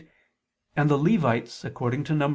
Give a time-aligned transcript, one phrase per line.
[0.01, 0.13] 29],
[0.77, 2.29] and the Levites, according to Num.